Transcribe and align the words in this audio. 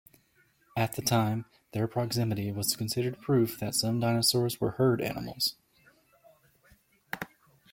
At 0.75 0.93
the 0.93 1.03
time, 1.03 1.45
their 1.73 1.87
proximity 1.87 2.51
was 2.51 2.75
considered 2.75 3.21
proof 3.21 3.59
that 3.59 3.75
some 3.75 3.99
dinosaurs 3.99 4.59
were 4.59 4.71
herd 4.71 4.99
animals. 4.99 5.53